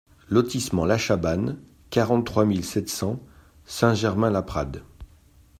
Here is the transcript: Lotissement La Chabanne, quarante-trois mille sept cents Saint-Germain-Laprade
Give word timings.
Lotissement 0.29 0.83
La 0.83 0.97
Chabanne, 0.97 1.59
quarante-trois 1.91 2.45
mille 2.45 2.65
sept 2.65 2.89
cents 2.89 3.19
Saint-Germain-Laprade 3.65 4.81